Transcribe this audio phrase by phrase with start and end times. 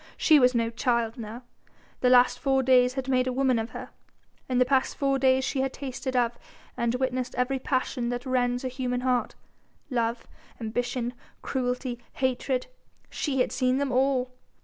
[0.17, 1.43] She was no child now!
[1.99, 3.91] The last four days had made a woman of her:
[4.49, 6.39] in the past four days she had tasted of
[6.75, 9.35] and witnessed every passion that rends a human heart,
[9.91, 10.25] love,
[10.59, 12.65] ambition, cruelty, hatred!
[13.11, 14.31] She had seen them all!